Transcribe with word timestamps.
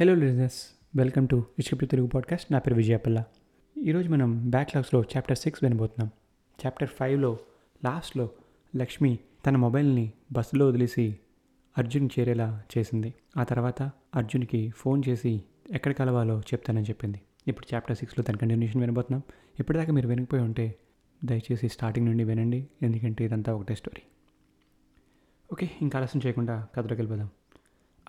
Hello 0.00 0.14
listeners 0.14 0.62
welcome 0.96 1.28
to 1.28 1.44
ఇష్కప్టి 1.58 1.86
Telugu 1.86 2.06
podcast 2.06 2.52
నా 2.52 2.58
పేరు 2.58 2.76
విజయపల్ల. 2.76 3.24
ఈరోజు 3.78 4.08
మనం 4.08 4.50
బ్యాక్లాగ్స్లో 4.50 5.04
చాప్టర్ 5.16 5.36
సిక్స్ 5.36 5.64
వినబోతున్నాం. 5.64 6.10
చాప్టర్ 6.66 6.88
ఫైవ్లో 6.88 7.38
లాస్ట్లో 7.84 8.30
లక్ష్మి 8.76 9.18
తన 9.46 9.56
మొబైల్ని 9.56 10.12
బస్సులో 10.32 10.68
వదిలేసి 10.68 11.18
అర్జున్ 11.78 12.08
చేరేలా 12.18 12.62
చేసింది. 12.78 13.14
ఆ 13.36 13.44
తర్వాత 13.44 13.82
అర్జున్కి 14.14 14.72
ఫోన్ 14.76 15.02
చేసి 15.08 15.42
ఎక్కడ 15.70 15.92
కలవాలో 15.92 16.40
చెప్తానని 16.40 16.84
చెప్పింది. 16.84 17.20
ఇప్పుడు 17.48 17.74
చాప్టర్ 17.74 17.96
సిక్స్లో 17.96 18.24
తన 18.24 18.36
కంటిన్యూషన్ 18.36 18.80
వినబోతున్నాం. 18.80 19.22
ఇప్పటిదాకా 19.60 19.92
మీరు 19.92 20.08
వినకపోయి 20.08 20.42
ఉంటే 20.42 20.74
దయచేసి 21.24 21.68
స్టార్టింగ్ 21.68 22.06
నుండి 22.06 22.24
వినండి. 22.24 22.66
ఎందుకంటే 22.82 23.24
ఇదంతా 23.24 23.54
ఒకటే 23.54 23.74
స్టోరీ 23.74 24.02
ఓకే 25.52 25.70
ఇంకా 25.82 25.98
ఆలస్యం 25.98 26.22
చేయకుండా 26.26 26.68
కథలోకి 26.74 26.94
వెళ్ళిపోదాం. 26.94 27.28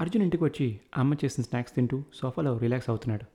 అర్జున్ 0.01 0.23
ఇంటికి 0.23 0.43
వచ్చి 0.43 0.79
అమ్మ 0.97 1.13
చేసిన 1.25 1.43
స్నాక్స్ 1.43 1.75
తింటూ 1.75 2.03
సోఫాలో 2.13 2.57
రిలాక్స్ 2.57 2.89
అవుతున్నాడు. 2.89 3.25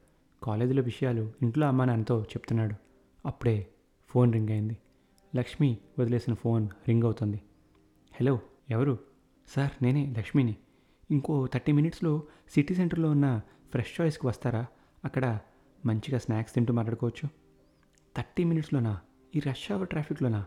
కాలేజీలో 0.44 0.82
విషయాలు 0.82 1.32
ఇంట్లో 1.43 1.66
అమ్మ 1.66 1.85
నాన్నతో 1.85 2.22
చెప్తున్నాడు. 2.22 2.75
అప్పుడే 3.26 3.66
ఫోన్ 4.08 4.32
రింగ్ 4.32 4.48
అయింది. 4.48 4.79
లక్ష్మి 5.36 5.79
వదిలేసిన 5.99 6.35
ఫోన్ 6.35 6.68
రింగ్ 6.88 7.02
అవుతుంది. 7.02 7.40
హలో 8.21 8.40
ఎవరు? 8.71 8.99
సార్ 9.49 9.85
నేనే 9.85 10.14
లక్ష్మిని. 10.18 10.57
ఇంకో 11.11 11.46
థర్టీ 11.46 11.72
మినిట్స్లో 11.72 12.22
సిటీ 12.49 12.74
సెంటర్లో 12.74 13.11
ఉన్న 13.11 13.40
ఫ్రెష్ 13.71 14.00
చాయిస్కి 14.00 14.27
వస్తారా? 14.27 14.66
అక్కడ 15.04 15.38
మంచిగా 15.86 16.18
స్నాక్స్ 16.18 16.54
తింటూ 16.54 16.72
మాట్లాడుకోవచ్చు. 16.72 17.29
థర్టీ 18.16 18.44
మినిట్స్లోనా? 18.44 19.00
ఈ 19.36 19.40
రష్ 19.40 19.72
అవర్ 19.72 19.88
ట్రాఫిక్లోనా? 19.88 20.46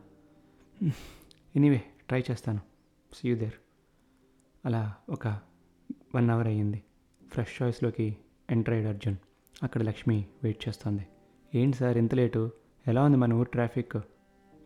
ఎనీవే 1.56 1.84
ట్రై 2.08 2.24
చేస్తాను. 2.32 2.62
See 3.14 3.30
you 3.30 3.38
there. 3.38 3.54
అలా 4.66 4.94
ఒక 5.10 5.53
వన్ 6.16 6.30
అవర్ 6.30 6.48
అయ్యింది. 6.48 6.84
ఫ్రెష్ 7.32 7.62
చాయిస్లోకి 7.62 8.18
ఎంటర్ 8.50 8.74
అయ్యాడు 8.74 8.96
అర్జున్. 8.96 9.16
అక్కడ 9.64 9.82
లక్ష్మి 9.82 10.26
వెయిట్ 10.44 10.68
చేస్తుంది. 10.68 11.08
ఏంటి 11.56 11.78
సార్ 11.78 11.98
ఇంత 11.98 12.16
లేటు? 12.16 12.52
ఎలా 12.88 13.04
ఉంది 13.04 13.18
మన 13.18 13.34
ఊరు 13.34 13.48
ట్రాఫిక్? 13.48 13.98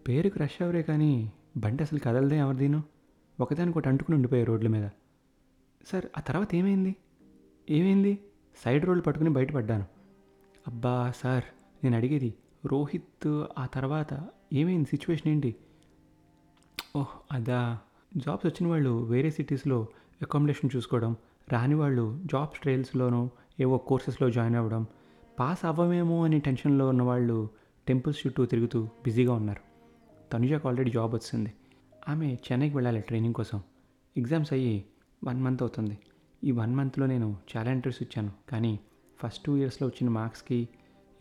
పేరుకు 0.07 0.39
రష్ 0.39 0.63
అవరే 0.63 0.81
కానీ 0.81 1.31
బండి 1.57 1.83
అసలు 1.83 1.99
కదలదే 1.99 2.37
ఎవరిదీను 2.37 2.83
ఒకదానికొకటి 3.39 3.89
అంటుకుని 3.89 4.15
ఉండిపోయాయి 4.15 4.45
రోడ్ల 4.45 4.67
మీద. 4.67 4.89
సార్ 5.87 6.05
ఆ 6.17 6.21
తర్వాత 6.21 6.55
ఏమైంది? 6.55 6.95
ఏమైంది? 7.69 8.19
సైడ్ 8.65 8.85
రోడ్లు 8.85 9.03
పట్టుకుని 9.03 9.29
బయటపడ్డాను. 9.29 9.85
అబ్బా 10.67 11.13
సార్ 11.15 11.43
నేను 11.83 11.95
అడిగేది 11.95 12.33
రోహిత్ 12.65 13.45
ఆ 13.57 13.65
తర్వాత 13.65 14.27
ఏమైంది? 14.53 14.89
సిచ్యువేషన్ 14.89 15.31
ఏంటి? 15.31 15.55
ఓహ్ 16.95 17.07
అదా. 17.31 17.79
జాబ్స్ 18.17 18.45
వచ్చిన 18.45 18.67
వాళ్ళు 18.67 19.03
వేరే 19.03 19.29
సిటీస్లో 19.29 19.87
అకామిడేషన్ 20.21 20.69
చూసుకోవడం 20.75 21.15
రాని 21.49 21.75
వాళ్ళు 21.75 22.19
జాబ్స్ 22.25 22.59
ట్రైల్స్లోనో 22.59 23.29
ఏవో 23.59 23.77
కోర్సెస్లో 23.77 24.31
జాయిన్ 24.31 24.55
అవ్వడం 24.55 24.87
పాస్ 25.39 25.65
అవ్వమేమో 25.65 26.23
అని 26.23 26.39
టెన్షన్లో 26.39 26.89
ఉన్న 26.89 27.03
వాళ్ళు 27.03 27.49
టెంపుల్స్ 27.87 28.27
చుట్టూ 28.27 28.45
తిరుగుతూ 28.45 28.89
బిజీగా 29.03 29.33
ఉన్నారు. 29.33 29.61
తనుజాకు 30.31 30.67
ఆల్రెడీ 30.67 30.91
జాబ్ 30.91 31.15
వచ్చింది. 31.15 31.53
ఆమె 32.09 32.37
చెన్నైకి 32.51 32.75
వెళ్ళాలి 32.75 33.01
ట్రైనింగ్ 33.01 33.33
కోసం. 33.33 33.61
ఎగ్జామ్స్ 34.17 34.53
అయ్యి 34.53 34.83
వన్ 35.23 35.43
మంత్ 35.43 35.63
అవుతుంది. 35.63 35.97
ఈ 36.43 36.51
వన్ 36.51 36.75
మంత్లో 36.75 37.05
నేను 37.05 37.37
చాలా 37.57 37.71
ఇంటర్వ్యూస్ 37.71 38.03
ఇచ్చాను. 38.03 38.51
కానీ 38.51 38.79
ఫస్ట్ 39.23 39.43
టూ 39.43 39.57
ఇయర్స్లో 39.57 39.87
వచ్చిన 39.87 40.09
మార్క్స్కి 40.09 40.69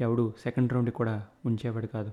ఎవడు 0.00 0.32
సెకండ్ 0.42 0.72
రౌండ్కి 0.72 0.96
కూడా 0.96 1.26
ఉంచేవాడు 1.46 1.86
కాదు. 1.86 2.10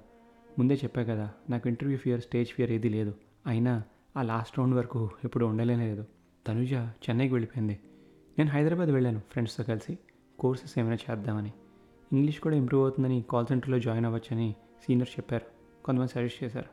ముందే 0.59 0.73
చెప్పా 0.73 1.03
కదా 1.03 1.31
నాకు 1.50 1.67
ఇంటర్వ్యూ 1.67 1.98
ఫియర్ 1.98 2.22
స్టేజ్ 2.22 2.50
ఫియర్ 2.50 2.72
ఏది 2.72 2.89
లేదు. 2.89 3.14
అయినా 3.48 3.83
ఆ 4.17 4.22
లాస్ట్ 4.22 4.59
రౌండ్ 4.59 4.75
వరకు 4.75 5.09
ఎప్పుడు 5.23 5.45
ఉండలేనే 5.45 5.86
లేదు. 5.86 6.05
తనుజ 6.48 6.73
చెన్నైకి 6.73 7.33
వెళ్ళిపోయింది. 7.33 7.80
నేను 8.39 8.50
హైదరాబాద్ 8.52 8.89
వెళ్ళాను 8.89 9.22
ఫ్రెండ్స్తో 9.31 9.64
కలిసి. 9.64 9.98
కోర్సెస్ 10.39 10.80
ఏమైనా 10.80 10.98
చేద్దామని. 11.12 11.52
ఇంగ్లీష్ 12.14 12.39
కూడా 12.39 12.56
ఇంప్రూవ్ 12.56 12.84
అవుతుందని 12.84 13.23
కాల్ 13.30 13.45
సెంటర్లో 13.45 13.80
జాయిన్ 13.80 14.06
అవ్వచ్చని 14.06 14.56
సీనియర్స్ 14.88 15.14
చెప్పారు. 15.14 15.45
కొంతమంది 15.86 16.12
సజెస్ట్ 16.12 16.44
చేశారు. 16.44 16.66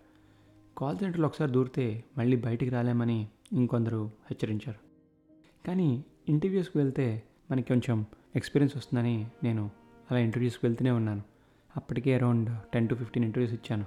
కాల్ 0.78 0.98
సెంటర్లో 0.98 1.26
ఒకసారి 1.26 1.52
దూరితే 1.52 2.04
మళ్ళీ 2.18 2.36
బయటికి 2.36 2.70
రాలేమని 2.70 3.28
ఇంకొందరు 3.52 4.04
హెచ్చరించారు. 4.04 4.78
కానీ 5.66 6.04
ఇంటర్వ్యూస్కి 6.28 6.78
వెళ్తే 6.78 7.22
మనకి 7.50 7.68
కొంచెం 7.68 8.06
ఎక్స్పీరియన్స్ 8.36 8.76
వస్తుందని 8.76 9.26
నేను 9.44 9.70
అలా 10.10 10.20
ఇంటర్వ్యూస్కి 10.20 10.66
వెళ్తూనే 10.66 10.90
ఉన్నాను. 10.90 11.22
అప్పటికే 11.76 12.14
around 12.14 12.58
ten 12.74 12.88
to 12.88 12.94
fifteen 12.94 13.24
interviews 13.24 13.54
ఇచ్చాను. 13.54 13.84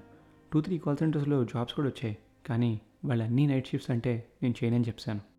టూ 0.54 0.62
త్రీ 0.62 0.78
కాల్ 0.78 0.98
సెంటర్స్లో 0.98 1.44
జాబ్స్ 1.44 1.74
కూడా 1.74 1.88
వచ్చాయి. 1.88 2.18
కానీ 2.46 2.82
వాళ్ళు 3.06 3.24
అన్ని 3.24 3.48
నైట్ 3.48 3.68
షిఫ్ట్స్ 3.68 3.92
అంటే 3.92 4.28
నేను 4.44 4.56
చేయనని 4.64 4.84
చెప్పాను. 4.88 5.33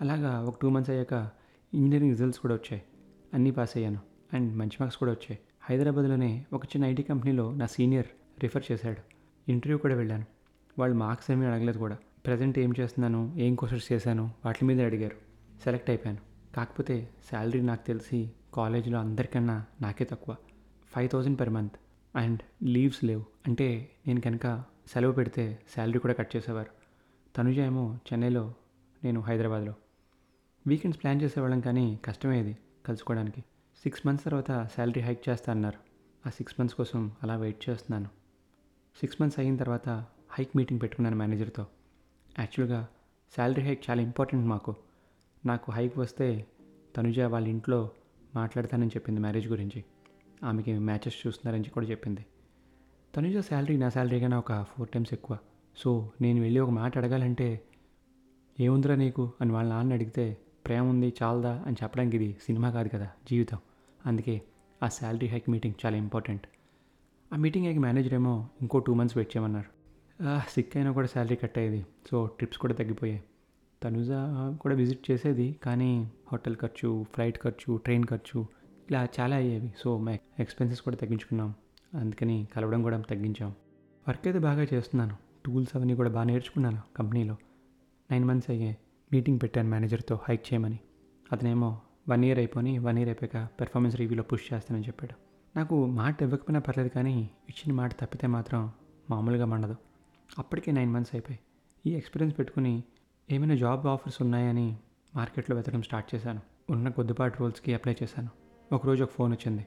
అలాగా 0.00 0.40
ఒక 0.40 0.58
టూ 0.62 0.68
మంత్స్ 0.68 0.90
అయ్యాక 0.90 1.30
ఇంజనీరింగ్ 1.74 2.10
రిజల్ట్స్ 2.10 2.40
కూడా 2.40 2.54
వచ్చాయి. 2.54 2.82
అన్నీ 3.34 3.50
పాస్ 3.50 3.76
అయ్యాను. 3.76 4.00
అండ్ 4.32 4.56
మంచి 4.56 4.76
మార్క్స్ 4.80 4.98
కూడా 4.98 5.12
వచ్చాయి. 5.12 5.38
హైదరాబాద్లోనే 5.60 6.46
ఒక 6.52 6.64
చిన్న 6.64 6.86
ఐటీ 6.86 7.02
కంపెనీలో 7.02 7.54
నా 7.54 7.66
సీనియర్ 7.66 8.06
రిఫర్ 8.42 8.72
చేశాడు. 8.72 9.02
ఇంటర్వ్యూ 9.50 9.78
కూడా 9.78 9.94
వెళ్ళాను. 9.94 10.24
వాళ్ళు 10.78 10.96
మార్క్స్ 10.96 11.30
ఏమీ 11.30 11.46
అడగలేదు 11.46 11.78
కూడా. 11.78 11.98
ప్రజెంట్ 12.26 12.58
ఏం 12.58 12.72
చేస్తున్నాను 12.80 13.34
ఏం 13.36 13.54
కోర్సెస్ 13.54 13.92
చేశాను 13.92 14.30
వాటి 14.44 14.64
మీద 14.64 14.80
అడిగారు. 14.80 15.16
సెలెక్ట్ 15.64 15.90
అయిపోయాను. 15.90 16.54
కాకపోతే 16.56 17.08
శాలరీ 17.32 17.60
నాకు 17.60 17.86
తెలిసి 17.86 18.30
కాలేజీలో 18.54 18.98
అందరికన్నా 18.98 19.64
నాకే 19.80 20.04
తక్కువ. 20.04 20.36
Five 20.96 21.10
thousand 21.10 21.40
per 21.40 21.50
month. 21.50 21.72
And 22.16 22.64
leaves 22.64 23.04
లేవు. 23.04 23.24
అంటే 23.46 23.90
నేను 24.06 24.20
కనుక 24.20 24.64
సెలవు 24.86 25.12
పెడితే 25.12 25.58
శాలరీ 25.76 25.98
కూడా 25.98 26.14
కట్ 26.14 26.36
చేసేవారు. 26.36 26.70
తనుజ 27.36 27.58
ఏమో 27.58 27.98
చెన్నైలో 28.12 28.54
నేను 29.04 29.20
హైదరాబాద్లో. 29.20 29.74
వీకెండ్స్ 30.68 31.02
ప్లాన్ 31.02 31.22
చేసేవాళ్ళం 31.22 31.60
కానీ 31.60 32.00
కష్టమేది 32.04 32.58
కలుసుకోవడానికి. 32.86 33.44
సిక్స్ 33.82 34.06
మంత్స్ 34.06 34.24
తర్వాత 34.24 34.68
శాలరీ 34.76 35.00
హైక్ 35.00 35.28
చేస్తా 35.28 35.52
అన్నారు. 35.52 35.78
ఆ 36.26 36.30
సిక్స్ 36.30 36.54
మంత్స్ 36.60 36.76
కోసం 36.76 37.12
అలా 37.22 37.36
వెయిట్ 37.36 37.70
చేస్తున్నాను. 37.70 38.08
సిక్స్ 39.00 39.22
మంత్స్ 39.22 39.38
అయిన 39.38 39.56
తర్వాత 39.56 39.88
హైక్ 40.30 40.56
మీటింగ్ 40.56 40.80
పెట్టుకున్నాను 40.80 41.16
మేనేజర్తో. 41.16 41.66
యాక్చువల్గా 42.38 42.88
శాలరీ 43.36 43.62
హైక్ 43.62 43.90
చాలా 43.90 44.02
ఇంపార్టెంట్ 44.02 44.46
మాకు. 44.46 44.74
నాకు 45.46 45.72
హైక్ 45.72 45.98
వస్తే 45.98 46.46
తనుజ 46.96 47.20
వాళ్ళ 47.20 47.48
ఇంట్లో 47.48 47.90
మాట్లాడతానని 48.34 48.88
చెప్పింది 48.88 49.20
మ్యారేజ్ 49.20 49.48
గురించి. 49.48 49.84
ఆమెకి 50.44 50.78
మ్యాచెస్ 50.78 51.26
చూస్తున్నారని 51.26 51.70
కూడా 51.70 51.86
చెప్పింది. 51.86 52.26
తనుజ 53.14 53.38
శాలరీ 53.38 53.76
నా 53.76 53.88
శాలరీ 53.88 54.20
కన్నా 54.20 54.38
ఒక 54.38 54.64
ఫోర్ 54.64 54.88
టైమ్స్ 54.88 55.14
ఎక్కువ. 55.14 55.38
సో 55.76 56.12
నేను 56.20 56.40
వెళ్ళి 56.40 56.60
ఒక 56.60 56.70
మాట 56.70 56.98
అడగాలంటే 56.98 57.60
ఏముందిరా 58.60 58.94
నీకు 58.94 59.32
అని 59.40 59.52
వాళ్ళ 59.52 59.70
నాన్న 59.70 59.92
అడిగితే 59.92 60.38
ప్రేమ 60.68 60.84
ఉంది 60.90 61.08
చాలదా 61.22 61.52
అని 61.66 61.76
చెప్పడానికి 61.82 62.16
ఇది 62.16 62.36
సినిమా 62.46 62.70
కాదు 62.70 62.88
కదా 62.88 63.08
జీవితం. 63.30 63.58
అందుకే 64.06 64.42
ఆ 64.82 64.88
శాలరీ 64.88 65.26
హైక్ 65.26 65.50
మీటింగ్ 65.50 65.74
చాలా 65.86 65.96
ఇంపార్టెంట్. 65.96 66.46
ఆ 67.32 67.36
మీటింగ్ 67.36 67.66
హైక్ 67.66 67.78
మేనేజర్ 67.78 68.14
ఏమో 68.14 68.48
ఇంకో 68.60 68.78
టూ 68.78 68.94
మంత్స్ 68.94 69.16
వెయిట్ 69.16 69.36
చేయమన్నారు. 69.36 69.70
సిక్ 70.50 70.76
అయినా 70.76 70.92
కూడా 70.92 71.06
శాలరీ 71.06 71.36
కట్ 71.36 71.58
అయ్యేది 71.58 71.86
సో 72.10 72.26
ట్రిప్స్ 72.26 72.58
కూడా 72.58 72.74
తగ్గిపోయాయి. 72.74 73.22
తనుజ 73.82 74.08
కూడా 74.60 74.74
విజిట్ 74.74 75.10
చేసేది 75.10 75.56
కానీ 75.64 75.90
హోటల్ 76.32 76.56
ఖర్చు 76.56 77.06
ఫ్లైట్ 77.14 77.38
ఖర్చు 77.38 77.76
ట్రైన్ 77.76 78.04
ఖర్చు 78.04 78.46
ఇలా 78.90 79.08
చాలా 79.20 79.36
అయ్యేవి. 79.36 79.74
సో 79.78 79.98
మా 79.98 80.12
ఎక్స్పెన్సెస్ 80.40 80.82
కూడా 80.82 80.96
తగ్గించుకున్నాం. 80.96 81.54
అందుకని 81.94 82.48
కలవడం 82.56 82.82
కూడా 82.82 83.00
తగ్గించాం. 83.00 83.52
వర్క్ 84.08 84.26
అయితే 84.26 84.38
బాగా 84.38 84.66
చేస్తున్నాను. 84.74 85.16
టూల్స్ 85.44 85.76
అవన్నీ 85.76 85.94
కూడా 85.94 86.10
బాగా 86.10 86.24
నేర్చుకున్నాను 86.24 86.82
కంపెనీలో. 86.96 87.36
నైన్ 88.10 88.24
మంత్స్ 88.24 88.50
అయ్యాయి. 88.50 88.76
మీటింగ్ 89.12 89.38
పెట్టాను 89.42 89.70
మేనేజర్తో 89.70 90.20
హైక్ 90.28 90.46
చేయమని. 90.46 90.78
అతనేమో 91.32 91.80
వన్ 92.08 92.24
ఇయర్ 92.24 92.38
అయిపోయి 92.38 92.78
వన్ 92.78 92.98
ఇయర్ 92.98 93.08
అయిపోయాక 93.08 93.48
పెర్ఫార్మెన్స్ 93.60 93.96
రివ్యూలో 93.96 94.22
పుష్ 94.22 94.54
చేస్తానని 94.54 94.86
చెప్పాడు. 94.86 95.14
నాకు 95.58 95.86
మాట 95.86 96.22
ఇవ్వకపోయినా 96.22 96.60
పర్లేదు 96.60 96.88
కానీ 96.88 97.30
ఇచ్చిన 97.48 97.72
మాట 97.72 97.92
తప్పితే 97.92 98.26
మాత్రం 98.26 98.72
మామూలుగా 99.10 99.44
మండదు. 99.44 99.76
అప్పటికే 100.38 100.72
నైన్ 100.72 100.92
మంత్స్ 100.92 101.14
అయిపోయి 101.14 101.38
ఈ 101.86 101.94
ఎక్స్పీరియన్స్ 101.94 102.38
పెట్టుకుని 102.38 102.82
ఏమైనా 103.30 103.54
జాబ్ 103.54 103.86
ఆఫర్స్ 103.86 104.22
ఉన్నాయని 104.22 104.76
మార్కెట్లో 105.16 105.56
వెతకడం 105.56 105.82
స్టార్ట్ 105.82 106.14
చేశాను. 106.14 106.40
ఉన్న 106.70 106.88
కొద్దిపాటి 106.88 107.36
రోల్స్కి 107.40 107.74
అప్లై 107.74 107.96
చేశాను. 108.02 108.28
ఒకరోజు 108.74 109.04
ఒక 109.04 109.10
ఫోన్ 109.10 109.32
వచ్చింది. 109.32 109.66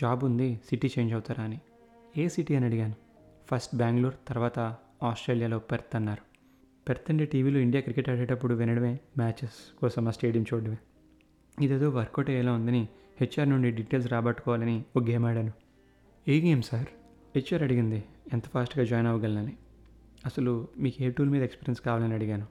జాబ్ 0.00 0.24
ఉంది 0.24 0.60
సిటీ 0.68 0.90
చేంజ్ 0.98 1.12
అవుతారా 1.12 1.44
అని. 1.44 1.60
ఏ 2.16 2.28
సిటీ 2.28 2.54
అని 2.54 2.66
అడిగాను. 2.66 2.94
ఫస్ట్ 3.50 3.76
బెంగళూరు 3.76 4.14
తర్వాత 4.28 4.76
ఆస్ట్రేలియాలో 5.02 5.58
పెర్త్ 5.58 5.96
అన్నారు. 5.96 6.29
పెర్త్ 6.90 7.30
టీవీలో 7.30 7.58
ఇండియా 7.58 7.80
క్రికెట్ 7.80 8.08
ఆడేటప్పుడు 8.08 8.54
వినడమే 8.54 9.00
మ్యాచెస్ 9.18 9.78
కోసం 9.78 10.08
ఆ 10.08 10.10
స్టేడియం 10.10 10.44
చూడడమే. 10.54 10.76
ఇదేదో 11.60 11.90
వర్కౌట్ 11.90 12.30
అయ్యేలా 12.30 12.52
ఉందని 12.52 12.88
హెచ్ఆర్ 13.20 13.50
నుండి 13.50 13.70
డీటెయిల్స్ 13.70 14.12
రాబట్టుకోవాలని 14.12 14.84
ఒక 14.96 15.02
గేమ్ 15.04 15.24
ఆడాను. 15.24 15.52
ఏ 16.28 16.40
గేమ్ 16.40 16.62
సార్? 16.62 16.86
హెచ్ఆర్ 17.36 17.62
అడిగింది 17.62 18.04
ఎంత 18.32 18.46
ఫాస్ట్గా 18.46 18.84
జాయిన్ 18.84 19.08
అవ్వగలనని. 19.08 19.56
అసలు 20.26 20.68
మీకు 20.78 21.02
ఏ 21.02 21.10
టూల్ 21.10 21.28
మీద 21.28 21.42
ఎక్స్పీరియన్స్ 21.42 21.80
కావాలని 21.80 22.14
అడిగాను. 22.14 22.46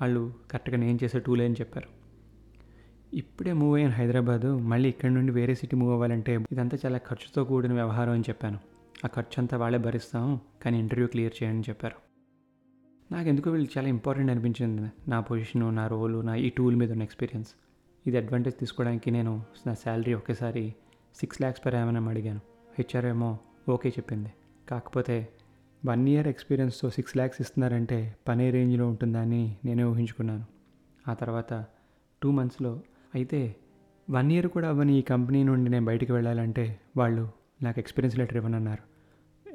వాళ్ళు 0.00 0.34
కరెక్ట్గా 0.50 0.76
నేను 0.76 0.98
చేసే 1.04 1.18
టూల్ 1.18 1.40
అని 1.40 1.54
చెప్పారు. 1.54 1.88
ఇప్పుడే 3.16 3.52
మూవ్ 3.52 3.74
అయ్యాను 3.74 3.94
హైదరాబాదు 3.94 4.58
మళ్ళీ 4.58 4.88
ఇక్కడ 4.88 5.10
నుండి 5.10 5.32
వేరే 5.32 5.54
సిటీ 5.54 5.76
మూవ్ 5.76 5.92
అవ్వాలంటే 5.92 6.38
ఇదంతా 6.52 6.78
చాలా 6.86 6.98
ఖర్చుతో 6.98 7.44
కూడిన 7.44 7.72
వ్యవహారం 7.72 8.12
అని 8.12 8.22
చెప్పాను. 8.22 8.58
ఆ 9.04 9.08
ఖర్చు 9.08 9.34
అంతా 9.38 9.56
వాళ్ళే 9.56 9.78
భరిస్తాం 9.78 10.40
కానీ 10.62 10.78
ఇంటర్వ్యూ 10.78 11.08
క్లియర్ 11.08 11.42
చేయని 11.42 11.60
చెప్పారు. 11.60 12.01
నాకు 13.12 13.28
ఎందుకో 13.28 13.50
వీళ్ళు 13.50 13.78
చాలా 13.78 13.88
ఇంపార్టెంట్ 13.88 14.30
అనిపించింది 14.30 14.90
నా 15.08 15.20
పొజిషను 15.20 15.70
నా 15.70 15.86
రోలు 15.86 16.20
నా 16.20 16.34
ఈ 16.34 16.48
టూల్ 16.48 16.76
మీద 16.76 16.90
ఉన్న 16.92 17.02
ఎక్స్పీరియన్స్ 17.02 17.50
ఇది 18.06 18.16
అడ్వాంటేజ్ 18.16 18.56
తీసుకోవడానికి 18.60 19.10
నేను 19.10 19.42
నా 19.66 19.74
శాలరీ 19.74 20.14
ఒకేసారి 20.14 20.74
సిక్స్ 21.14 21.40
ల్యాక్స్ 21.40 21.66
పర్ 21.66 21.74
ఏమైనా 21.74 22.08
అడిగాను. 22.08 22.40
హెచ్ఆర్ 22.78 23.06
ఏమో 23.06 23.38
ఓకే 23.68 23.88
చెప్పింది. 23.88 24.32
కాకపోతే 24.68 25.28
వన్ 25.86 26.08
ఇయర్ 26.08 26.28
ఎక్స్పీరియన్స్తో 26.28 26.90
సిక్స్ 26.90 27.16
ల్యాక్స్ 27.16 27.40
ఇస్తున్నారంటే 27.40 28.16
పనే 28.28 28.50
రేంజ్లో 28.50 28.88
ఉంటుందని 28.88 29.56
నేనే 29.64 29.84
ఊహించుకున్నాను. 29.84 30.44
ఆ 31.08 31.14
తర్వాత 31.14 31.64
టూ 32.22 32.30
మంత్స్లో 32.30 32.80
అయితే 33.14 33.56
వన్ 34.10 34.32
ఇయర్ 34.32 34.46
కూడా 34.46 34.68
అవ్వని 34.68 34.98
ఈ 34.98 35.02
కంపెనీ 35.02 35.44
నుండి 35.44 35.70
నేను 35.70 35.84
బయటికి 35.84 36.12
వెళ్ళాలంటే 36.12 36.80
వాళ్ళు 36.96 37.28
నాకు 37.62 37.78
ఎక్స్పీరియన్స్ 37.78 38.18
లెటర్ 38.18 38.36
ఇవ్వనన్నారు. 38.36 38.91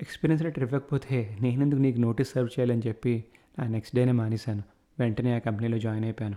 ఎక్స్పీరియన్స్ 0.01 0.43
లెటర్ 0.43 0.63
ఇవ్వకపోతే 0.63 1.37
నేనెందుకు 1.41 1.79
నీకు 1.79 1.99
నోటీస్ 1.99 2.31
సర్వ్ 2.31 2.49
చేయాలని 2.59 2.81
చెప్పి 2.87 3.23
ఆ 3.59 3.67
నెక్స్ట్ 3.67 3.95
డేనే 3.95 4.11
మానేశాను. 4.11 4.63
వెంటనే 4.99 5.35
ఆ 5.35 5.37
కంపెనీలో 5.37 5.77
జాయిన్ 5.77 6.05
అయిపోయాను. 6.05 6.35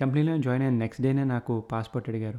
కంపెనీలో 0.00 0.38
జాయిన్ 0.38 0.64
అయిన 0.64 0.74
నెక్స్ట్ 0.74 1.02
డేనే 1.02 1.24
నాకు 1.24 1.60
పాస్పోర్ట్ 1.60 2.08
అడిగారు. 2.08 2.38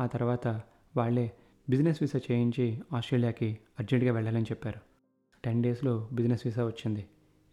ఆ 0.00 0.06
తర్వాత 0.06 0.48
వాళ్ళే 0.96 1.32
బిజినెస్ 1.70 1.98
వీసా 2.00 2.20
చేయించి 2.32 2.82
ఆస్ట్రేలియాకి 2.92 3.58
అర్జెంటుగా 3.78 4.12
వెళ్ళాలని 4.12 4.42
చెప్పారు. 4.42 4.80
టెన్ 5.44 5.62
డేస్లో 5.62 6.08
బిజినెస్ 6.12 6.42
వీసా 6.44 6.66
వచ్చింది. 6.66 7.06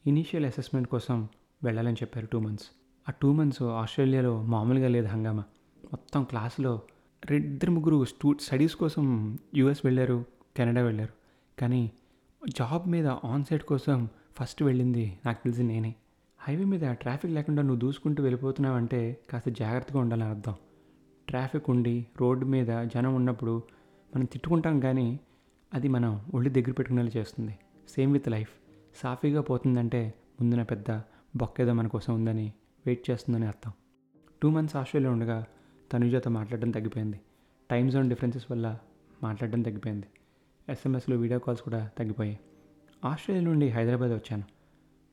ఇనీషియల్ 0.07 0.45
అసెస్మెంట్ 0.45 0.89
కోసం 0.89 1.29
వెళ్ళాలని 1.63 1.95
చెప్పారు 1.95 2.25
టూ 2.25 2.39
మంత్స్. 2.39 2.67
ఆ 3.09 3.11
టూ 3.21 3.33
మంత్స్ 3.33 3.61
ఆస్ట్రేలియాలో 3.61 4.41
మామూలుగా 4.41 4.87
లేదు 4.87 5.07
హంగామా. 5.07 5.43
మొత్తం 5.83 6.23
క్లాస్లో 6.23 6.81
ఇద్దరు 7.31 7.71
ముగ్గురు 7.71 8.05
స్టూ 8.05 8.35
స్టడీస్ 8.41 8.75
కోసం 8.75 9.37
యూఎస్ 9.55 9.85
వెళ్ళారు 9.85 10.25
కెనడా 10.57 10.81
వెళ్ళారు. 10.81 11.13
కానీ 11.61 11.91
జాబ్ 12.49 12.89
మీద 12.89 13.07
ఆన్ 13.07 13.43
సైట్ 13.43 13.63
కోసం 13.63 14.09
ఫస్ట్ 14.39 14.63
వెళ్ళింది 14.63 15.19
నాకు 15.25 15.43
తెలిసి 15.43 15.63
నేనే. 15.63 15.95
హైవే 16.39 16.63
మీద 16.63 16.91
ట్రాఫిక్ 16.91 17.33
లేకుండా 17.33 17.61
నువ్వు 17.61 17.79
దూసుకుంటూ 17.79 18.23
వెళ్ళిపోతున్నావంటే 18.23 19.19
కాస్త 19.29 19.49
జాగ్రత్తగా 19.49 19.99
ఉండాలని 19.99 20.29
అర్థం. 20.29 20.55
ట్రాఫిక్ 21.27 21.69
ఉండి 21.69 22.05
రోడ్డు 22.21 22.45
మీద 22.45 22.67
జనం 22.67 23.15
ఉన్నప్పుడు 23.15 23.63
మనం 24.15 24.25
తిట్టుకుంటాం 24.25 24.79
కానీ 24.79 25.19
అది 25.73 25.87
మనం 25.87 26.21
ఒళ్ళు 26.33 26.49
దగ్గర 26.49 26.71
పెట్టుకునేలా 26.71 27.09
చేస్తుంది. 27.17 27.59
సేమ్ 27.89 28.13
విత్ 28.13 28.29
లైఫ్ 28.29 28.49
సాఫీగా 28.95 29.41
పోతుందంటే 29.41 30.13
ముందున 30.41 30.63
పెద్ద 30.63 31.01
బొక్కేదో 31.35 31.73
మన 31.73 31.87
కోసం 31.87 32.15
ఉందని 32.15 32.53
వెయిట్ 32.85 33.09
చేస్తుందని 33.09 33.45
అర్థం. 33.45 33.71
టూ 34.41 34.49
మంత్స్ 34.49 34.75
ఆస్ట్రేలియా 34.75 35.11
ఉండగా 35.11 35.45
తనుజాతో 35.91 36.29
మాట్లాడడం 36.29 36.71
తగ్గిపోయింది. 36.71 37.19
టైమ్ 37.71 37.91
జోన్ 37.91 38.09
డిఫరెన్సెస్ 38.09 38.51
వల్ల 38.51 38.77
మాట్లాడడం 39.23 39.61
తగ్గిపోయింది. 39.61 40.05
ఎస్ఎంఎస్లో 40.69 41.17
వీడియో 41.17 41.39
కాల్స్ 41.39 41.61
కూడా 41.61 41.89
తగ్గిపోయాయి. 41.97 42.39
ఆస్ట్రేలియా 43.05 43.51
నుండి 43.51 43.69
హైదరాబాద్ 43.69 44.11
వచ్చాను. 44.11 44.43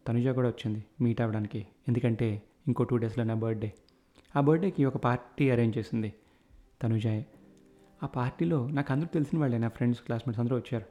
తనుజ 0.06 0.28
కూడా 0.28 0.48
వచ్చింది 0.48 0.84
మీట్ 1.00 1.20
అవ్వడానికి. 1.20 1.66
ఎందుకంటే 1.88 2.42
ఇంకో 2.66 2.84
టూ 2.84 2.96
డేస్లో 2.96 3.24
నా 3.24 3.34
బర్త్డే 3.34 3.72
ఆ 4.36 4.40
బర్త్డేకి 4.40 4.84
ఒక 4.84 4.96
పార్టీ 4.96 5.50
అరేంజ్ 5.50 5.78
చేసింది 5.78 6.12
తనుజాయే. 6.82 7.26
ఆ 8.02 8.06
పార్టీలో 8.06 8.68
నాకు 8.68 8.92
అందరూ 8.92 9.08
తెలిసిన 9.14 9.38
వాళ్ళే 9.38 9.58
నా 9.58 9.68
ఫ్రెండ్స్ 9.68 10.02
క్లాస్మేట్స్ 10.02 10.40
అందరూ 10.40 10.56
వచ్చారు. 10.56 10.84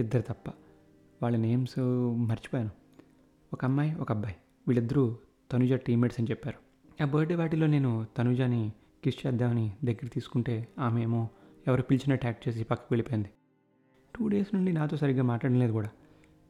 ఇద్దరు 0.00 0.22
తప్ప. 0.22 0.50
వాళ్ళ 1.22 1.36
నేమ్స్ 1.36 1.78
మర్చిపోయాను. 2.16 2.70
ఒక 3.52 3.64
అమ్మాయి 3.64 3.94
ఒక 3.94 4.12
అబ్బాయి. 4.12 4.36
వీళ్ళిద్దరూ 4.68 5.16
తనుజ 5.52 5.72
టీమ్మేట్స్ 5.72 6.20
అని 6.20 6.30
చెప్పారు. 6.30 6.58
ఆ 7.02 7.06
బర్త్డే 7.06 7.34
వాటిలో 7.34 7.66
నేను 7.66 8.06
తనుజని 8.16 8.72
కిస్ 9.04 9.26
చేద్దామని 9.26 9.72
దగ్గర 9.84 10.06
తీసుకుంటే 10.06 10.68
ఆమె 10.78 11.02
ఏమో 11.02 11.28
ఎవరు 11.68 11.82
పిలిచినట్టు 11.82 12.26
యాక్ట్ 12.26 12.48
చేసి 12.48 12.64
పక్కకు 12.64 12.88
వెళ్ళిపోయింది. 12.90 13.30
టూ 14.18 14.28
డేస్ 14.28 14.54
నుండి 14.54 14.72
నాతో 14.72 14.96
సరిగ్గా 14.96 15.22
మాట్లాడలేదు 15.22 15.72
కూడా. 15.72 15.90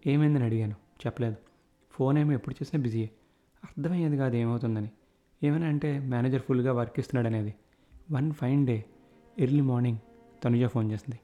ఏమైందని 0.06 0.44
అడిగాను. 0.44 0.72
చెప్పలేదు. 1.06 1.36
ఫోన్ 1.90 2.18
ఏమో 2.18 2.32
ఎప్పుడు 2.32 2.54
చేసినా 2.54 2.82
బిజీయే. 2.82 3.10
అర్థమయ్యేది 3.64 4.16
కాదు 4.16 4.36
ఏమవుతుందని. 4.36 4.90
ఏమైనా 5.42 5.66
అంటే 5.66 5.98
మేనేజర్ 5.98 6.42
ఫుల్గా 6.42 6.72
వర్క్ 6.72 6.98
ఇస్తున్నాడు 6.98 7.34
అనేది. 7.34 7.54
One 8.12 8.32
fine 8.32 8.66
day 8.66 8.84
early 9.38 9.60
morning 9.60 9.98
Tanuja 10.44 10.64
phone 10.64 10.92
చేసింది. 10.92 11.20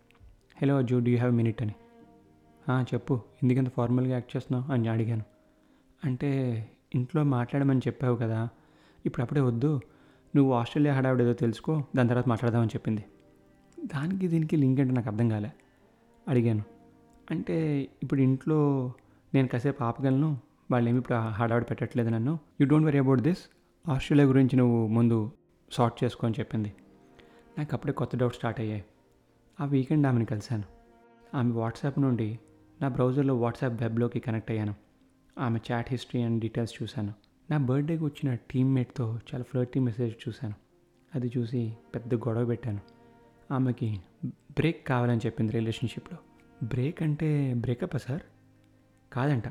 Hello 0.63 0.83
d'you 0.83 0.99
do 0.99 1.11
have 1.11 1.33
minute 1.33 1.63
అని. 1.63 1.75
చెప్పు. 2.71 3.21
ఎందుకంత 3.43 3.69
ఫార్మల్గా 3.69 4.13
యాక్ట్ 4.13 4.37
చేస్తున్నావు 4.37 4.73
అని 4.73 4.89
అడిగాను. 4.89 5.25
అంటే 6.05 6.63
ఇంట్లో 6.95 7.23
మాట్లాడమని 7.23 7.79
చెప్పావు 7.79 8.17
కదా. 8.17 8.49
ఇప్పుడు 9.07 9.23
అప్పుడే 9.23 9.41
వద్దు. 9.41 9.81
నువ్వు 10.37 10.53
ఆస్ట్రేలియా 10.53 10.95
హడావిడ 10.95 11.23
ఏదో 11.23 11.33
తెలుసుకో. 11.33 11.85
దాని 11.97 12.09
తర్వాత 12.09 12.29
మాట్లాడదామని 12.29 12.69
చెప్పింది. 12.69 13.05
దానికి 13.85 14.29
దీనికి 14.29 14.57
లింక్ 14.57 14.81
అంటే 14.81 14.95
నాకు 14.95 15.09
అర్థం 15.09 15.29
కాలే. 15.29 15.53
అడిగాను. 16.29 16.65
అంటే 17.31 17.89
ఇప్పుడు 18.03 18.21
ఇంట్లో 18.21 18.93
నేను 19.35 19.49
కాసేపు 19.49 19.85
ఆపగలను 19.85 20.39
వాళ్ళు 20.71 20.89
ఏమి 20.89 20.99
ఇప్పుడు 20.99 21.19
హడావిడి 21.19 21.67
పెట్టట్లేదు 21.67 22.09
నన్ను. 22.09 22.39
You 22.61 22.67
don't 22.67 22.87
worry 22.87 22.99
about 22.99 23.21
this 23.21 23.45
Australia 23.89 24.29
గురించి 24.29 24.57
నువ్వు 24.57 24.87
ముందు 24.87 25.33
సార్ట్ 25.73 26.05
చేసుకో 26.05 26.27
అని 26.27 26.41
చెప్పింది. 26.41 26.75
నాకు 27.59 27.75
అప్పుడే 27.75 27.93
కొత్త 27.93 28.17
డౌట్ 28.17 28.35
స్టార్ట్ 28.35 28.61
అయ్యాయి. 28.61 28.85
ఆ 29.61 29.65
వీకెండ్ 29.65 30.07
ఆమెను 30.07 30.25
కలిశాను. 30.25 30.63
ఆమె 31.37 31.53
వాట్సాప్ 31.53 31.99
నుండి 31.99 32.39
నా 32.83 32.89
బ్రౌజర్లో 32.89 33.37
వాట్సాప్ 33.37 33.83
వెబ్లోకి 33.83 34.21
కనెక్ట్ 34.21 34.51
అయ్యాను. 34.51 34.75
ఆమె 35.39 35.61
చాట్ 35.73 35.87
హిస్టరీ 35.91 36.23
అండ్ 36.23 36.41
డీటెయిల్స్ 36.41 36.83
చూశాను. 36.83 37.15
నా 37.51 37.59
బర్త్డేకి 37.59 38.05
వచ్చిన 38.05 38.35
టీమ్మేట్తో 38.35 39.19
చాలా 39.35 39.43
ఫ్లర్టీ 39.43 39.81
మెసేజ్ 39.81 40.29
చూశాను. 40.29 40.55
అది 41.15 41.33
చూసి 41.39 41.77
పెద్ద 41.95 42.15
గొడవ 42.15 42.45
పెట్టాను. 42.45 42.81
ఆమెకి 43.53 44.01
బ్రేక్ 44.59 44.87
కావాలని 44.87 45.21
చెప్పింది 45.27 45.53
రిలేషన్షిప్లో. 45.53 46.19
బ్రేక్ 46.67 47.03
అంటే 47.03 47.55
బ్రేకప్ 47.55 47.99
సార్? 47.99 48.23
కాదంట. 49.13 49.49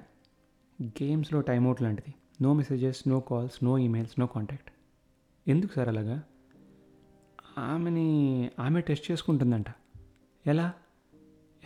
గేమ్స్లో 0.84 1.42
టైమ్అవుట్ 1.42 1.82
లాంటిది. 1.82 2.14
No 2.42 2.54
messages 2.54 3.08
no 3.08 3.20
calls 3.20 3.64
no 3.64 3.78
emails 3.78 4.20
no 4.20 4.28
contact. 4.28 4.72
ఎందుకు 5.48 5.74
సార్ 5.74 5.88
అలాగా? 5.88 6.24
ఆమెని 7.58 8.52
ఆమె 8.60 8.82
టెస్ట్ 8.82 9.12
చేసుకుంటుందంట. 9.12 9.66
ఎలా? 10.48 10.74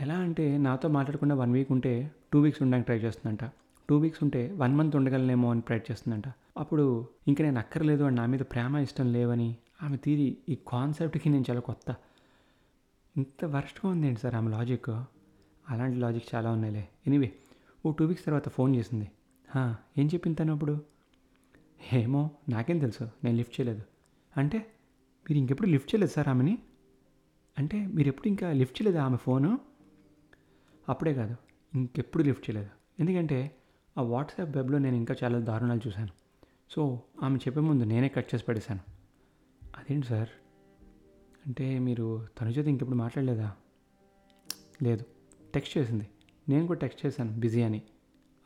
ఎలా 0.02 0.16
అంటే 0.16 0.58
నాతో 0.58 0.90
మాట్లాడకుండా 0.90 1.36
వన్ 1.36 1.54
వీక్ 1.54 1.72
ఉంటే 1.72 2.12
టూ 2.34 2.42
వీక్స్ 2.42 2.62
ఉండడానికి 2.62 2.86
ట్రై 2.86 2.98
చేస్తుందంట. 2.98 3.44
టూ 3.90 3.98
వీక్స్ 3.98 4.24
ఉంటే 4.24 4.52
వన్ 4.52 4.76
మంత్ 4.76 4.96
ఉండగలనేమో 4.96 5.52
అని 5.52 5.62
ట్రై 5.62 5.80
చేస్తుందంట. 5.92 6.24
అప్పుడు 6.58 7.08
ఇంకా 7.28 7.44
నేను 7.44 7.60
అక్కర్లేదు 7.60 8.04
అని 8.04 8.16
నా 8.16 8.26
మీద 8.26 8.40
ప్రేమ 8.40 8.78
ఇష్టం 8.78 9.14
లేవని 9.14 9.56
ఆమె 9.84 9.98
తీరి 9.98 10.38
ఈ 10.50 10.58
కాన్సెప్ట్కి 10.68 11.30
నేను 11.30 11.46
చాలా 11.50 11.60
కొత్త. 11.60 11.96
ఇంత 13.18 13.46
వర్స్ట్గా 13.46 13.92
ఉంది 13.92 14.08
ఏంటి 14.08 14.20
సార్ 14.20 14.36
ఆమె 14.36 14.52
లాజిక్? 14.52 14.90
అలాంటి 15.70 15.98
లాజిక్ 15.98 16.36
చాలా 16.36 16.52
ఉన్నాయిలే. 16.52 16.90
ఎనీవే 17.08 17.34
ఓ 17.86 17.92
టూ 17.92 18.06
వీక్స్ 18.06 18.26
తర్వాత 18.26 18.50
ఫోన్ 18.50 18.76
చేసింది. 18.76 19.12
ఏం 19.98 20.06
చెప్పింది 20.08 20.38
తను 20.38 20.54
అప్పుడు? 20.54 20.82
ఏమో 21.94 22.30
నాకేం 22.50 22.80
తెలుసు. 22.80 23.04
నేను 23.24 23.38
లిఫ్ట్ 23.38 23.60
చేయలేదు. 23.60 23.82
అంటే 24.38 24.58
మీరు 25.22 25.38
ఇంకెప్పుడు 25.38 25.68
లిఫ్ట్ 25.68 25.96
చేయలేదు 25.96 26.12
సార్ 26.12 26.28
ఆమెని? 26.28 26.58
అంటే 27.58 27.88
మీరు 27.88 28.08
ఎప్పుడు 28.08 28.28
ఇంకా 28.28 28.52
లిఫ్ట్ 28.52 28.82
చేయలేదు 28.82 29.04
ఆమె 29.04 29.18
ఫోను? 29.18 29.60
అప్పుడే 30.90 31.14
కాదు 31.14 31.36
ఇంకెప్పుడు 31.76 32.24
లిఫ్ట్ 32.24 32.50
చేయలేదు. 32.50 32.70
ఎందుకంటే 33.00 33.56
ఆ 33.98 34.02
వాట్సాప్ 34.02 34.56
వెబ్లో 34.56 34.78
నేను 34.78 34.96
ఇంకా 34.96 35.16
చాలా 35.24 35.40
దారుణాలు 35.40 35.82
చూశాను. 35.88 36.10
సో 36.70 37.02
ఆమె 37.24 37.38
చెప్పే 37.38 37.62
ముందు 37.62 37.84
నేనే 37.84 38.10
కట్ 38.10 38.36
చేసి 38.36 38.46
పడేశాను. 38.46 38.80
అదేంటి 39.76 40.08
సార్? 40.08 40.30
అంటే 41.48 41.80
మీరు 41.80 42.28
తను 42.42 42.50
చేత 42.50 42.68
ఇంకెప్పుడు 42.68 42.98
మాట్లాడలేదా? 42.98 43.56
లేదు. 44.84 45.06
టెక్స్ట్ 45.54 45.78
చేసింది. 45.78 46.08
నేను 46.50 46.68
కూడా 46.68 46.80
టెక్స్ట్ 46.80 47.06
చేశాను. 47.06 47.40
బిజీ 47.40 47.62
అని. 47.62 47.82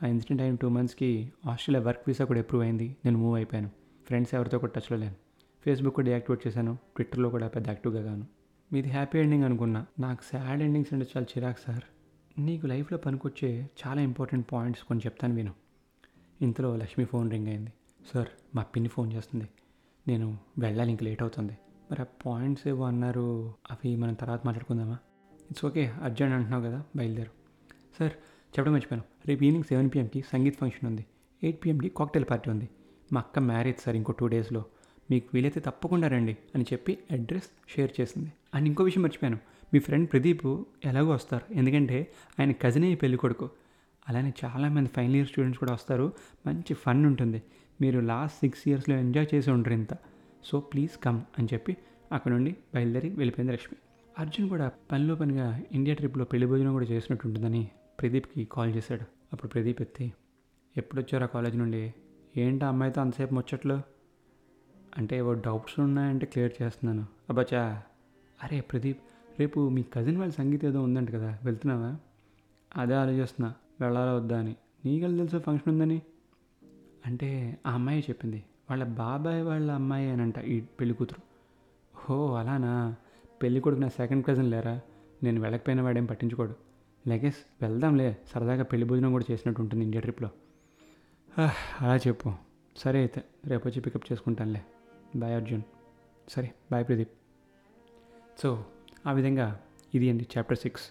ఆ 0.04 0.08
ఇన్సిడెంట్ 0.08 0.42
అయిన 0.42 0.56
టూ 0.56 0.70
మంత్స్కి 0.70 1.34
ఆస్ట్రేలియా 1.46 1.88
వర్క్ 1.88 2.02
వీసా 2.08 2.26
కూడా 2.26 2.40
అప్రూవ్ 2.40 2.64
అయింది. 2.64 2.96
నేను 3.06 3.18
మూవ్ 3.18 3.36
అయిపోయాను. 3.36 3.72
ఫ్రెండ్స్ 4.06 4.36
ఎవరితో 4.36 4.60
కూడా 4.60 4.72
టచ్లో 4.72 4.98
లేను. 4.98 5.16
ఫేస్బుక్ 5.66 5.96
కూడా 5.96 6.06
డియాక్టివేట్ 6.06 6.48
చేశాను. 6.48 6.76
ట్విట్టర్లో 6.96 7.30
కూడా 7.30 7.48
పెద్ద 7.48 7.68
యాక్టివ్గా 7.68 8.02
గాను. 8.02 8.28
మీది 8.74 8.90
హ్యాపీ 8.90 9.20
ఎండింగ్ 9.20 9.44
అనుకున్నా. 9.44 9.86
నాకు 10.00 10.22
సాడ్ 10.24 10.62
ఎండింగ్స్ 10.62 10.94
అంటే 10.94 11.08
చాలా 11.18 11.26
చిరాకు 11.38 11.58
సార్. 11.68 11.84
నీకు 12.40 12.68
లైఫ్లో 12.68 12.98
పనికొచ్చే 12.98 13.70
చాలా 13.88 14.02
ఇంపార్టెంట్ 14.02 14.48
పాయింట్స్ 14.52 14.84
కొన్ని 14.84 15.06
చెప్తాను 15.06 15.36
విను. 15.36 15.54
ఇంతలో 16.42 16.76
లక్ష్మి 16.76 17.06
ఫోన్ 17.06 17.32
రింగ్ 17.32 17.48
అయింది. 17.48 17.74
సార్ 18.14 18.28
మా 18.56 18.64
పిన్ని 18.64 18.90
ఫోన్ 18.90 19.14
చేస్తుంది. 19.14 19.50
నేను 20.08 20.38
వెళ్ళాలి 20.60 20.90
ఇంక 20.90 21.04
లేట్ 21.04 21.22
అవుతుంది. 21.22 21.58
మరి 21.92 22.02
ఆ 22.02 22.06
పాయింట్స్ 22.26 22.68
ఏవో 22.68 22.86
అన్నారు 22.86 23.54
అవి 23.72 23.96
మనం 23.96 24.14
తర్వాత 24.14 24.42
మాట్లాడుకుందామా? 24.46 24.98
ఇట్స్ 25.50 25.66
ఓకే 25.66 25.88
అర్జెంట్ 25.88 26.34
అంటున్నావు 26.34 26.64
కదా 26.64 26.84
బయలుదేరు. 26.96 27.30
సార్ 28.00 28.12
చెప్పడం 28.48 28.74
మర్చిపోయాను. 28.74 29.28
రేపు 29.28 29.44
ఈవినింగ్ 29.44 29.64
సెవెన్ 29.64 29.90
పిఎంకి 29.96 30.22
సంగీత్ 30.22 30.58
ఫంక్షన్ 30.58 30.90
ఉంది. 30.90 31.06
ఎయిట్ 31.44 31.66
పిఎంకి 31.66 31.90
కాక్టైల్ 31.90 32.26
పార్టీ 32.30 32.50
ఉంది. 32.50 32.70
మా 33.14 33.20
అక్క 33.22 33.40
మ్యారేజ్ 33.40 33.78
సార్ 33.78 33.96
ఇంకో 33.96 34.12
టూ 34.12 34.28
డేస్లో. 34.28 34.66
మీకు 35.12 35.30
వీలైతే 35.34 35.60
తప్పకుండా 35.60 36.08
రండి 36.08 36.38
అని 36.56 36.66
చెప్పి 36.74 36.98
అడ్రస్ 37.12 37.76
షేర్ 37.76 38.02
చేసింది. 38.02 38.34
అండ్ 38.54 38.68
ఇంకో 38.68 38.84
విషయం 38.84 39.04
మర్చిపోయాను. 39.04 39.40
మీ 39.74 39.80
ఫ్రెండ్ 39.80 40.12
ప్రదీప్ 40.12 40.48
ఎలాగో 40.86 41.10
వస్తారు. 41.10 41.54
ఎందుకంటే 41.54 42.12
ఆయన 42.40 42.52
కజినే 42.52 42.96
పెళ్ళి 42.96 43.18
కొడుకు. 43.18 43.50
అలానే 44.10 44.34
చాలామంది 44.46 44.90
ఫైనల్ 44.90 45.16
ఇయర్ 45.16 45.28
స్టూడెంట్స్ 45.28 45.60
కూడా 45.60 45.74
వస్తారు. 45.74 46.14
మంచి 46.48 46.74
ఫన్ 46.74 47.06
ఉంటుంది. 47.06 47.44
మీరు 47.82 48.00
లాస్ట్ 48.00 48.40
సిక్స్ 48.40 48.68
ఇయర్స్లో 48.68 48.96
ఎంజాయ్ 48.96 49.28
చేసి 49.36 49.52
ఉండరు 49.52 49.74
ఇంత. 49.74 49.94
సో 50.46 50.60
ప్లీజ్ 50.60 51.04
కమ్ 51.04 51.22
అని 51.40 51.48
చెప్పి 51.54 51.78
అక్కడ 52.12 52.32
నుండి 52.32 52.56
బయలుదేరి 52.76 53.10
వెళ్ళిపోయింది 53.10 53.52
లక్ష్మి. 53.52 53.80
అర్జున్ 54.20 54.50
కూడా 54.50 54.72
పనిలో 54.92 55.16
పనిగా 55.16 55.62
ఇండియా 55.72 55.96
ట్రిప్లో 55.96 56.26
పెళ్ళి 56.26 56.48
భోజనం 56.48 56.72
కూడా 56.72 56.86
చేసినట్టు 56.86 57.28
ఉంటుందని 57.28 57.72
ప్రదీప్కి 58.02 58.48
కాల్ 58.52 58.76
చేశాడు. 58.76 59.02
అప్పుడు 59.34 59.52
ప్రదీప్ 59.52 59.82
ఎత్తి 59.82 60.14
ఎప్పుడు 60.78 61.02
వచ్చారా 61.02 61.26
కాలేజ్ 61.26 61.58
నుండి? 61.58 61.94
ఏంటి 62.38 62.66
ఆ 62.66 62.68
అమ్మాయితో 62.68 63.02
అంతసేపు 63.02 63.34
ముచ్చట్లు? 63.34 63.82
అంటే 64.98 65.18
ఏవో 65.18 65.34
డౌట్స్ 65.34 65.80
ఉన్నాయంటే 65.80 66.26
క్లియర్ 66.26 66.52
చేస్తున్నాను. 66.62 67.06
అబ్బాచా 67.30 67.84
అరే 68.44 68.62
ప్రదీప్ 68.62 69.02
రేపు 69.40 69.70
మీ 69.70 69.84
కజిన్ 69.84 70.18
వాళ్ళ 70.18 70.34
సంగీత 70.34 70.66
ఏదో 70.66 70.84
ఉందంట 70.84 71.10
కదా 71.10 71.40
వెళ్తున్నావా? 71.44 71.98
అదే 72.76 72.94
ఆలోచిస్తున్నా 72.94 73.54
వెళ్ళాలా 73.82 74.14
వద్దా 74.14 74.40
అని. 74.40 74.56
నీకెళ్ళి 74.86 75.18
తెలుసు 75.18 75.44
ఫంక్షన్ 75.44 75.74
ఉందని? 75.74 76.02
అంటే 77.06 77.60
ఆ 77.68 77.72
అమ్మాయి 77.72 78.00
చెప్పింది. 78.10 78.44
వాళ్ళ 78.70 78.84
బాబాయ్ 78.84 79.44
వాళ్ళ 79.44 79.72
అమ్మాయి 79.72 80.12
అనంట 80.12 80.38
ఈ 80.38 80.60
పెళ్ళి 80.62 80.96
కూతురు. 80.96 81.22
హో 81.96 82.36
అలానా? 82.36 82.96
పెళ్ళి 83.44 83.62
కొడుకు 83.62 83.82
నా 83.82 83.88
సెకండ్ 83.88 84.26
కజిన్ 84.26 84.52
లేరా? 84.52 84.80
నేను 85.24 85.42
వెళ్ళకపోయిన 85.42 85.82
వాడేం 85.82 86.06
పట్టించుకోడు. 86.06 86.56
లగేజ్ 87.08 87.36
వెళ్దాంలే. 87.62 88.18
సరదాగా 88.34 88.64
పెళ్ళి 88.64 88.88
భోజనం 88.88 89.12
కూడా 89.12 89.26
చేసినట్టు 89.32 89.62
ఉంటుంది 89.62 89.84
ఇండియా 89.84 90.02
ట్రిప్లో. 90.02 90.30
అలా 91.82 91.96
చెప్పు. 91.96 92.34
సరే 92.78 93.00
అయితే 93.00 93.24
రేపు 93.46 93.68
వచ్చి 93.68 93.82
పికప్ 93.82 94.12
చేసుకుంటానులే. 94.12 94.64
బాయ్ 95.16 95.36
అర్జున్. 95.36 95.62
సరే 96.30 96.54
బాయ్ 96.72 96.88
ప్రదీప్. 96.88 97.12
సో 98.38 98.66
ఆ 99.08 99.12
విధంగా 99.12 99.60
ఇది 99.94 100.10
అండి 100.10 100.28
చాప్టర్ 100.38 100.58
సిక్స్ 100.58 100.84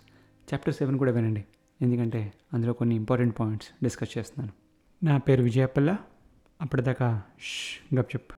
చాప్టర్ 0.54 0.75
సెవెన్ 0.75 0.99
కూడా 0.99 1.12
వినండి. 1.12 1.45
ఎందుకంటే 1.83 2.33
అందులో 2.52 2.73
కొన్ని 2.73 2.95
ఇంపార్టెంట్ 2.95 3.40
పాయింట్స్ 3.40 3.69
డిస్కస్ 3.83 4.19
చేస్తున్నాను. 4.19 4.52
నా 5.07 5.19
పేరు 5.19 5.43
విజయపల్ల 5.43 5.97
అప్పటిదాకా 6.61 7.23
ష్ 7.41 7.59
గప్ 7.95 8.11
చెప్పు 8.15 8.35